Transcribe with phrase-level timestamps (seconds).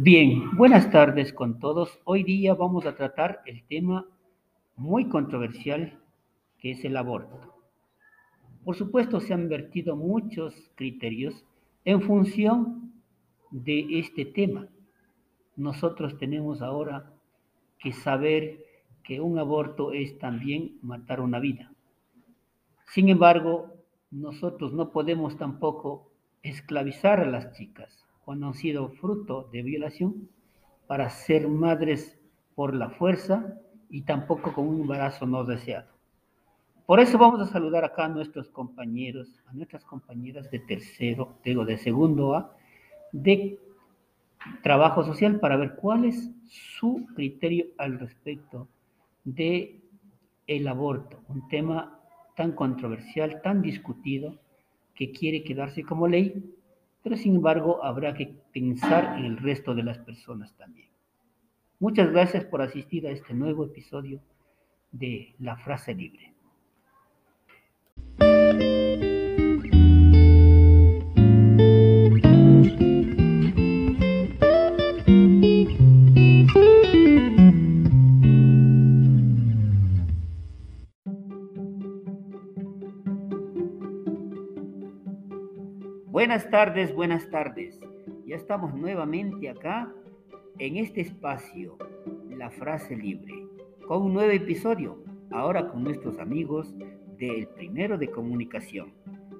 [0.00, 1.98] Bien, buenas tardes con todos.
[2.04, 4.06] Hoy día vamos a tratar el tema
[4.76, 5.98] muy controversial
[6.60, 7.40] que es el aborto.
[8.64, 11.44] Por supuesto, se han vertido muchos criterios
[11.84, 12.92] en función
[13.50, 14.68] de este tema.
[15.56, 17.12] Nosotros tenemos ahora
[17.80, 18.64] que saber
[19.02, 21.72] que un aborto es también matar una vida.
[22.86, 23.74] Sin embargo,
[24.12, 26.12] nosotros no podemos tampoco
[26.44, 28.07] esclavizar a las chicas
[28.54, 30.28] sido fruto de violación
[30.86, 32.18] para ser madres
[32.54, 33.54] por la fuerza
[33.90, 35.88] y tampoco con un embarazo no deseado.
[36.86, 41.64] Por eso vamos a saludar acá a nuestros compañeros, a nuestras compañeras de tercero, digo,
[41.64, 42.56] de segundo A,
[43.12, 43.58] de
[44.62, 48.68] trabajo social para ver cuál es su criterio al respecto
[49.24, 49.80] de
[50.46, 52.00] el aborto, un tema
[52.36, 54.38] tan controversial, tan discutido,
[54.94, 56.42] que quiere quedarse como ley,
[57.02, 60.88] pero sin embargo habrá que pensar en el resto de las personas también.
[61.80, 64.20] Muchas gracias por asistir a este nuevo episodio
[64.90, 66.34] de La Frase Libre.
[86.18, 87.78] Buenas tardes, buenas tardes.
[88.26, 89.88] Ya estamos nuevamente acá
[90.58, 91.78] en este espacio,
[92.36, 93.46] La Frase Libre,
[93.86, 94.98] con un nuevo episodio,
[95.30, 96.74] ahora con nuestros amigos
[97.20, 98.94] del primero de comunicación,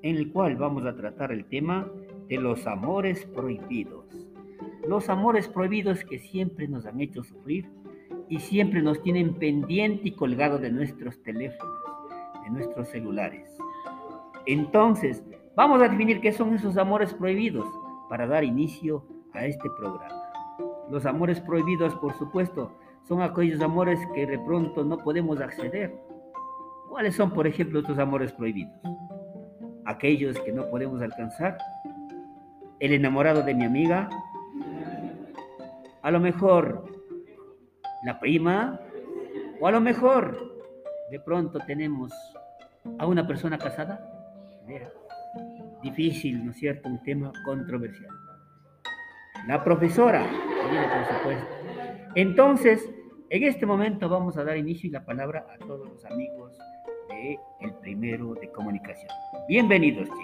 [0.00, 1.92] en el cual vamos a tratar el tema
[2.30, 4.06] de los amores prohibidos.
[4.88, 7.68] Los amores prohibidos que siempre nos han hecho sufrir
[8.30, 11.76] y siempre nos tienen pendiente y colgado de nuestros teléfonos,
[12.44, 13.58] de nuestros celulares.
[14.46, 15.22] Entonces,
[15.54, 17.66] Vamos a definir qué son esos amores prohibidos
[18.08, 20.32] para dar inicio a este programa.
[20.90, 22.72] Los amores prohibidos, por supuesto,
[23.02, 25.94] son aquellos amores que de pronto no podemos acceder.
[26.88, 28.72] ¿Cuáles son, por ejemplo, estos amores prohibidos?
[29.84, 31.58] Aquellos que no podemos alcanzar.
[32.80, 34.08] El enamorado de mi amiga.
[36.00, 36.86] A lo mejor
[38.04, 38.80] la prima.
[39.60, 40.64] O a lo mejor
[41.10, 42.10] de pronto tenemos
[42.98, 44.08] a una persona casada
[45.82, 46.88] difícil, ¿no es cierto?
[46.88, 48.10] Un tema controversial.
[49.46, 51.46] La profesora, por supuesto.
[52.14, 52.88] Entonces,
[53.30, 56.56] en este momento vamos a dar inicio y la palabra a todos los amigos
[57.08, 59.10] de el primero de comunicación.
[59.48, 60.21] Bienvenidos, chicos.